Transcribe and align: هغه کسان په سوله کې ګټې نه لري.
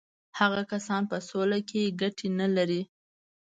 هغه 0.39 0.61
کسان 0.71 1.01
په 1.11 1.17
سوله 1.27 1.59
کې 1.69 1.93
ګټې 2.01 2.27
نه 2.39 2.47
لري. 2.55 2.81